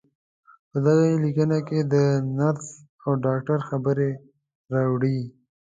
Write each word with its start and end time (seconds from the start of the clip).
په 0.69 0.77
دغې 0.85 1.11
ليکنې 1.23 1.59
کې 1.67 1.79
د 1.93 1.95
نرس 2.37 2.67
او 3.03 3.11
ډاکټر 3.25 3.57
خبرې 3.69 4.11
راوړې. 4.73 5.17